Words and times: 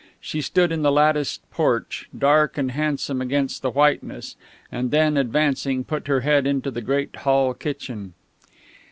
She 0.19 0.41
stood 0.41 0.71
in 0.71 0.81
the 0.81 0.91
latticed 0.91 1.47
porch, 1.51 2.09
dark 2.17 2.57
and 2.57 2.71
handsome 2.71 3.21
against 3.21 3.61
the 3.61 3.69
whiteness, 3.69 4.35
and 4.71 4.89
then, 4.89 5.15
advancing, 5.15 5.83
put 5.83 6.07
her 6.07 6.21
head 6.21 6.47
into 6.47 6.71
the 6.71 6.81
great 6.81 7.17
hall 7.17 7.53
kitchen. 7.53 8.15